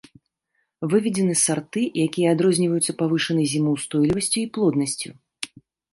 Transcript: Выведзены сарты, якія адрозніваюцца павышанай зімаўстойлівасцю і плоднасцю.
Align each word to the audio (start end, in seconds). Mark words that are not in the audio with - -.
Выведзены 0.93 1.35
сарты, 1.41 1.83
якія 2.05 2.27
адрозніваюцца 2.35 2.91
павышанай 3.03 3.45
зімаўстойлівасцю 3.53 4.37
і 4.45 4.47
плоднасцю. 4.57 5.09